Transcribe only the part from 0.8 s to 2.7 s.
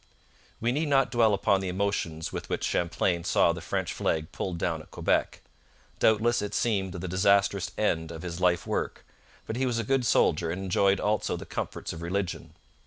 not dwell upon the emotions with which